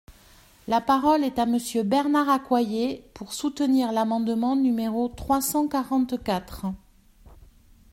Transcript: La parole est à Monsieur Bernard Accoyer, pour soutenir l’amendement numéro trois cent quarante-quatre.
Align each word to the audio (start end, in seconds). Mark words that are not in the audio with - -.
La 0.67 0.81
parole 0.81 1.23
est 1.23 1.37
à 1.37 1.45
Monsieur 1.45 1.83
Bernard 1.83 2.27
Accoyer, 2.27 3.05
pour 3.13 3.33
soutenir 3.35 3.91
l’amendement 3.91 4.55
numéro 4.55 5.09
trois 5.09 5.41
cent 5.41 5.67
quarante-quatre. 5.67 6.65